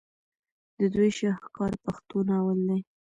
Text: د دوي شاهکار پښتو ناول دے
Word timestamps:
د 0.79 0.81
دوي 0.93 1.09
شاهکار 1.19 1.73
پښتو 1.83 2.17
ناول 2.29 2.59
دے 2.67 2.77